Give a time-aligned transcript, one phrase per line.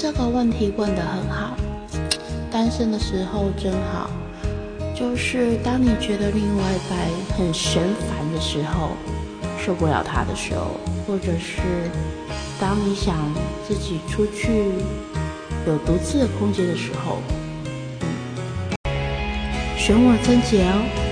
[0.00, 1.56] 这个问题问得很好。
[2.52, 4.08] 单身的时候真好，
[4.94, 6.96] 就是当你觉得另外一半
[7.36, 8.90] 很神烦的时候，
[9.58, 11.90] 受不了他的时候，或者是
[12.60, 13.16] 当你想
[13.66, 14.70] 自己出去
[15.66, 17.18] 有独自的空间的时候，
[19.76, 21.07] 选我曾洁哦。